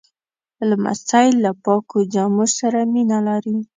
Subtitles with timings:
[0.69, 3.57] لمسی له پاکو جامو سره مینه لري.